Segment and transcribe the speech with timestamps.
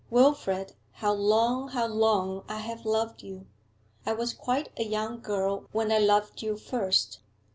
[0.09, 3.45] Wilfrid, how long, how long I have loved you!
[4.03, 7.19] I was quite a young girl when I loved you first.